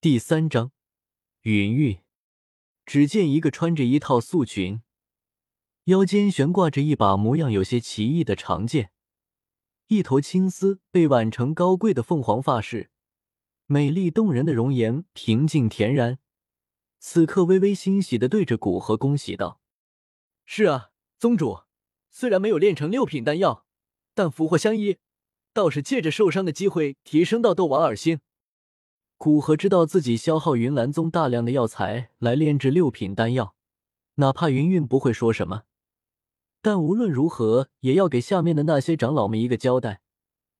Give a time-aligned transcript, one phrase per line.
[0.00, 0.70] 第三章，
[1.40, 1.98] 云韵。
[2.86, 4.80] 只见一个穿着一套素裙，
[5.86, 8.92] 腰间悬挂着一把模样有些奇异的长剑，
[9.88, 12.92] 一头青丝被挽成高贵的凤凰发饰，
[13.66, 16.20] 美丽动人的容颜平静恬然。
[17.00, 19.60] 此刻微微欣喜的对着古河恭喜道
[20.46, 21.62] ：“是啊，宗主，
[22.12, 23.66] 虽然没有炼成六品丹药，
[24.14, 24.98] 但福祸相依，
[25.52, 28.20] 倒是借着受伤的机会提升到斗王二星。”
[29.18, 33.56] 古河知道自己消耗云岚宗大量的药材来炼制六品丹药，
[34.14, 35.64] 哪怕云韵不会说什么，
[36.62, 40.00] 但无论如何也要给下面的那些长老们一个交代。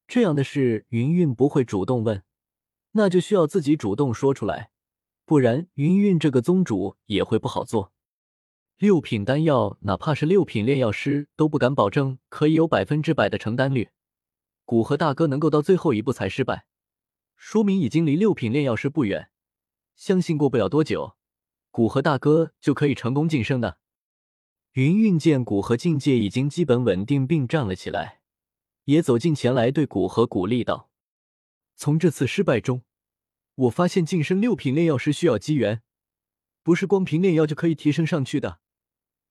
[0.08, 2.24] 这样的事，云韵不会主动问，
[2.92, 4.70] 那就需要自己主动说出来，
[5.24, 7.92] 不然云韵这个宗主也会不好做。
[8.78, 13.90] 六品丹药，哪怕是六品炼药师都不敢保证可以有百分之百的成丹率。
[14.64, 16.66] 古河大哥能够到最后一步才失败。
[17.40, 19.30] 说明已经离六品炼药师不远，
[19.94, 21.16] 相信过不了多久，
[21.70, 23.78] 古河大哥就可以成功晋升的。
[24.72, 28.20] 云韵见古河境界已经基本稳定并站了起来，
[28.84, 30.90] 也走近前来对古河鼓励道
[31.76, 32.82] ：“从这次失败中，
[33.54, 35.82] 我发现晋升六品炼药师需要机缘，
[36.64, 38.58] 不是光凭炼药就可以提升上去的。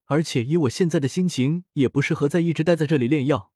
[0.05, 3.51] 而且以我现在的心情，也不适合再一直待在这里炼药，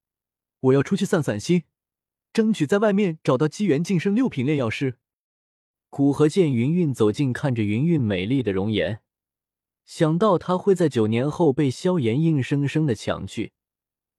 [0.59, 1.63] 我要出去散散心。”
[2.33, 4.97] 争取在外面找到机缘晋升六品炼药师。
[5.89, 9.01] 古河见云韵走近，看着云韵美丽的容颜，
[9.83, 13.51] 想到她会在九年后被萧炎硬生生的抢去，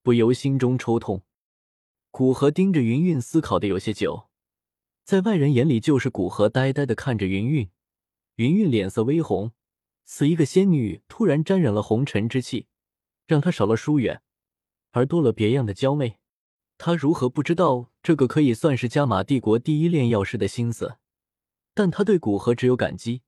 [0.03, 1.23] 不由心中抽痛。
[2.11, 4.29] 古河盯着云韵，思考的有些久，
[5.03, 7.71] 在外人眼里就是古河呆呆的看着云韵。
[8.37, 9.53] 云韵脸色微红，
[10.05, 12.67] 此一个仙女突然沾染了红尘之气，
[13.27, 14.21] 让她少了疏远，
[14.91, 16.19] 而多了别样的娇媚。
[16.85, 20.97] 他如何不知道这个可以算是加玛帝国第一炼药师的心思？
[21.75, 23.23] 但他对古河只有感激。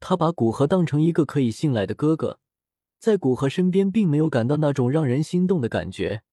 [0.00, 2.40] 他把古河当成一个可以信赖的哥哥，
[2.98, 6.24] 在古河身边并没有感到那种让人心动的感觉。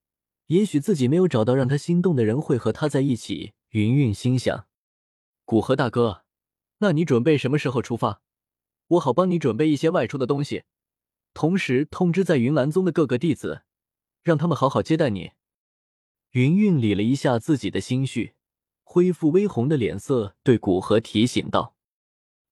[0.47, 3.53] 也许自己没有找到让他心动的人，会和他在一起。
[3.69, 4.65] 云云心想：
[5.45, 6.23] 古河大哥，
[6.79, 8.23] 那你准备什么时候出发？
[8.87, 10.63] 我好帮你准备一些外出的东西，
[11.35, 13.61] 同时通知在云岚宗的各个弟子，
[14.23, 15.33] 让他们好好接待你。
[16.37, 18.35] 云韵理了一下自己的心绪，
[18.83, 21.75] 恢复微红的脸色，对古河提醒道：“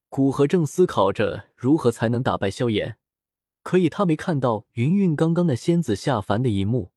[0.10, 2.98] 古河正思考着如何才能打败萧炎，
[3.62, 6.94] 可以他没看到云韵刚刚那仙子下凡的一幕，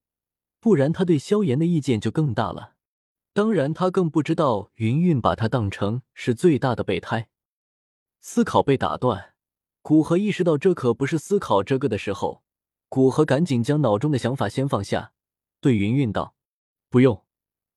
[0.61, 2.77] 不然他对萧炎的意见就更大了。
[3.35, 7.29] 当然，他更不知道云韵把他当成是最大的备胎。
[8.21, 9.35] 思考被打断，
[9.83, 12.43] 古河意识到这可不是思考这个的时候，
[12.89, 15.13] 古河赶紧将脑中的想法先放下，
[15.61, 16.37] 对云韵道。
[16.91, 17.25] 不用，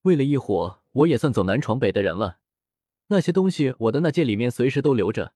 [0.04, 2.40] 为了一伙，我也算走南闯北的人了。
[3.08, 5.34] 那些东西，我的那戒里面随时都留着，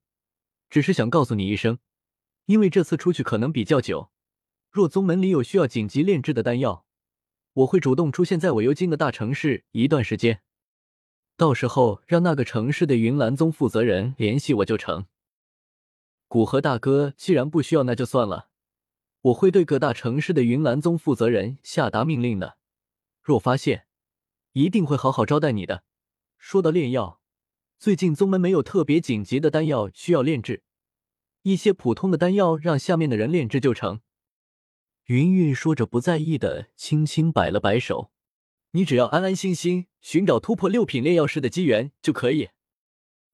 [0.69, 1.79] 只是想告诉你一声，
[2.45, 4.11] 因为这次出去可能比较久，
[4.71, 6.85] 若宗门里有需要紧急炼制的丹药，
[7.51, 10.41] 我会主动出现在我幽京的大城市一段时间，
[11.35, 15.07] 到时候让那个城市的云岚宗负责人联系我就成。
[16.29, 18.47] 古河大哥，既然不需要，那就算了，
[19.21, 22.57] 我会对各大城市的云岚宗负责人下达命令的。
[23.25, 23.87] 若发现，
[24.51, 25.83] 一定会好好招待你的。
[26.37, 27.19] 说到炼药，
[27.79, 30.63] 最近宗门没有特别紧急的丹药需要炼制，
[31.41, 34.01] 一些普通的丹药让下面的人炼制就成。
[35.05, 38.11] 云韵说着，不在意的轻轻摆了摆手
[38.73, 42.49] ：“你只要安安心心寻找突破六品炼药师的机缘就可以。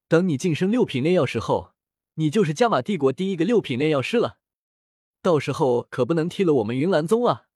[0.08, 1.74] 等你晋升六品炼药师后，
[2.14, 4.40] 你就是加玛帝国第一个六品炼药师了。
[5.22, 7.48] 到时候可不能踢了我们云岚宗啊，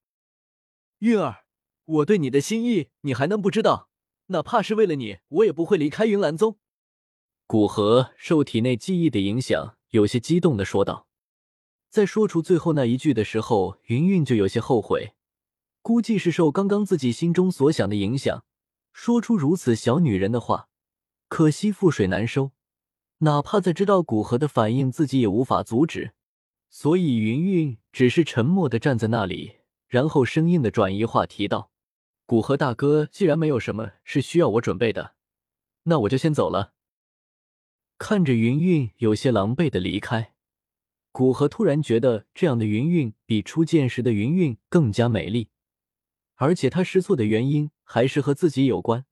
[0.98, 1.44] 韵儿。”
[1.86, 3.88] 我对你的心意，你还能不知道？
[4.26, 6.58] 哪怕是为了你，我也不会离开云岚宗。
[7.46, 11.06] 古河受体内记忆的影响，有些激动的说道。
[11.88, 15.14] 在说出最后那一句的时候，云韵就有些后悔，
[15.80, 18.44] 估计是受刚刚自己心中所想的影响，
[18.92, 20.68] 说出如此小女人的话。
[21.28, 22.50] 可惜覆水难收，
[23.18, 26.14] 哪怕在知道古河的反应，自己也无法阻止，
[26.68, 31.70] 所以云韵只是沉默的站在那里，然后生硬的转移话题道。
[32.28, 35.14] 古河大哥，既然没有什么是需要我准备的，
[35.84, 36.72] 那我就先走了。
[37.98, 40.34] 看着云韵有些狼狈的离开，
[41.12, 45.50] 古河突然觉得这样的云韵比初见时的云韵更加美丽，
[46.34, 49.06] 而且他失措的原因还是和自己有关。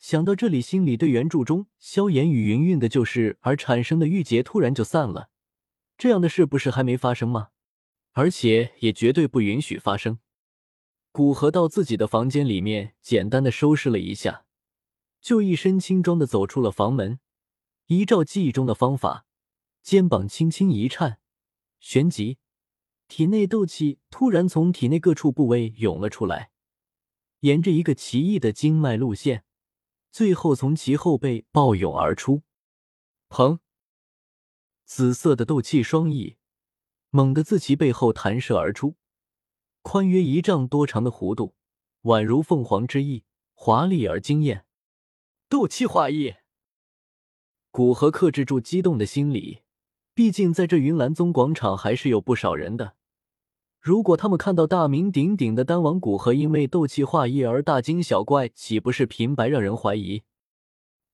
[0.00, 5.30] 想到这里，心里对原著中萧炎与云韵的旧事而产生的郁结突然就散了。
[5.96, 7.50] 这样的事不是还没发生吗？
[8.10, 10.18] 而且也绝对不允许发生。
[11.12, 14.46] 古河到自己的房间里面，简单的收拾了一下，
[15.20, 17.20] 就一身轻装的走出了房门。
[17.88, 19.26] 依照记忆中的方法，
[19.82, 21.20] 肩膀轻轻一颤，
[21.80, 22.38] 旋即
[23.08, 26.50] 体内斗气突然从体内各处部位涌了出来，
[27.40, 29.44] 沿着一个奇异的经脉路线，
[30.10, 32.42] 最后从其后背暴涌而出。
[33.28, 33.58] 砰！
[34.86, 36.38] 紫色的斗气双翼
[37.10, 38.96] 猛地自其背后弹射而出，
[39.82, 41.54] 宽约一丈多长的弧度，
[42.02, 43.24] 宛如凤凰之翼，
[43.54, 44.64] 华丽而惊艳。
[45.48, 46.34] 斗气化翼，
[47.70, 49.60] 古河克制住激动的心理，
[50.14, 52.94] 毕竟在这云岚宗广场还是有不少人的。
[53.80, 60.22] 如果他们看到大名鼎鼎的丹王古河因为斗气化翼而大惊小怪，岂不是平白让人怀疑？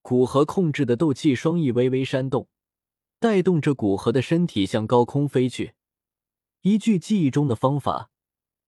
[0.02, 2.48] 古河控制的斗气双翼微微扇动。
[3.20, 5.74] 带动着古河的身体向高空飞去，
[6.62, 8.10] 依据记忆中的方法，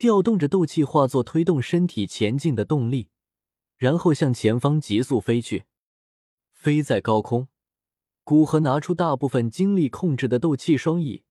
[0.00, 3.11] 调动着斗气化作推动身体前进的动力，
[3.76, 5.64] 然后向前方急速飞去。
[6.55, 7.49] 飞在高空，
[8.25, 11.25] 古河拿出大部分精力控制的斗气双翼，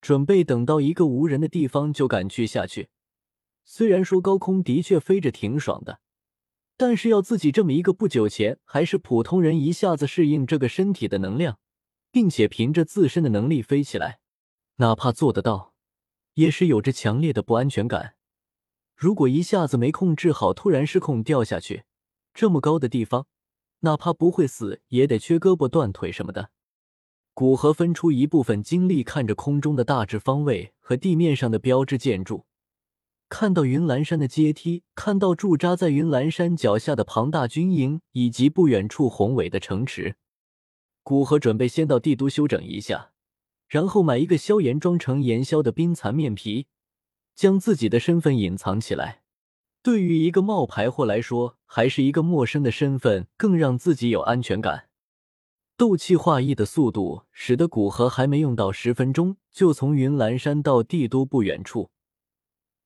[0.00, 2.88] 准备等到一个无人的地方就赶去下去。
[3.64, 6.00] 虽然说高空的确飞着挺爽的，
[6.76, 11.60] 但是要自己这么一个不久前还是普通人，一下子适应这个身体的能量。
[12.10, 14.18] 并且凭着自身的能力飞起来，
[14.76, 15.74] 哪怕做得到，
[16.36, 18.14] 也是有着强烈的不安全感。
[18.94, 21.84] 如果一下子没控制好，突然失控掉下去，
[22.32, 23.26] 这么高的地方，
[23.80, 26.50] 哪怕不会死，也得缺胳膊断腿什么的。
[27.34, 32.46] 古河分出一部分精力，看着空中的大致方位和地面上的标志建筑，
[33.28, 40.16] 看到云岚山的阶梯，看到驻扎在云岚山脚下的庞大军营，以及不远处宏伟的城池。
[41.02, 43.12] 古河准备先到帝都休整一下，
[43.68, 46.66] 然后买一个消炎装成炎消的冰蚕面皮，
[47.34, 49.22] 将自己的身份隐藏起来。
[49.82, 54.88] 对于一个冒牌货来说，还是一个陌生的身份更让自己有安全感。
[55.76, 61.90] 斗气化翼的速度使得古河还没用到十分钟，就从云岚山到帝都不远处。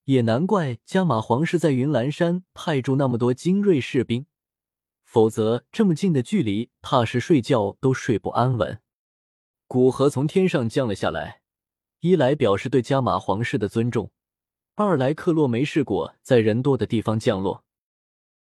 [0.05, 4.25] 也难怪加马皇室在云岚山派驻那么多精锐士兵。
[5.03, 8.79] 否则，这么近的距离，怕是睡觉都睡不安稳。
[9.73, 11.39] 古河从天上降了下来，
[12.01, 14.11] 一来表示对加玛皇室的尊重，
[14.75, 17.63] 二来克洛没试过在人多的地方降落。